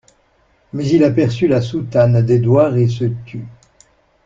Mais 0.73 0.87
il 0.89 1.03
aperçut 1.03 1.47
la 1.47 1.61
soutane 1.61 2.25
d'Édouard 2.25 2.75
et 2.75 2.87
se 2.87 3.05
tut. 3.27 3.45